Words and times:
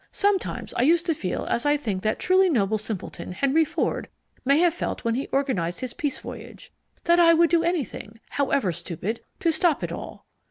Sometimes 0.11 0.73
I 0.73 0.81
used 0.81 1.05
to 1.05 1.13
feel 1.13 1.45
as 1.47 1.63
I 1.63 1.77
think 1.77 2.01
that 2.01 2.17
truly 2.17 2.49
noble 2.49 2.79
simpleton 2.79 3.33
Henry 3.33 3.63
Ford 3.63 4.07
may 4.43 4.57
have 4.57 4.73
felt 4.73 5.03
when 5.03 5.13
he 5.13 5.27
organized 5.27 5.81
his 5.81 5.93
peace 5.93 6.17
voyage 6.17 6.73
that 7.03 7.19
I 7.19 7.35
would 7.35 7.51
do 7.51 7.61
anything, 7.61 8.19
however 8.31 8.71
stupid, 8.71 9.21
to 9.41 9.51
stop 9.51 9.83
it 9.83 9.91
all. 9.91 10.25